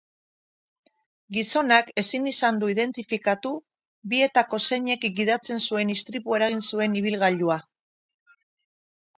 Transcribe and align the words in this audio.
Gizonak 1.35 1.91
ezin 2.03 2.25
izan 2.31 2.57
du 2.63 2.69
identifikatu 2.75 3.51
bietako 4.15 4.61
zeinek 4.71 5.07
gidatzen 5.21 5.63
zuen 5.69 5.95
istripua 5.97 6.39
eragin 6.41 6.67
zuen 6.71 7.01
ibilgailua. 7.03 7.63